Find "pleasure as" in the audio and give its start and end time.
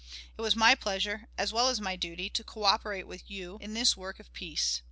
0.73-1.53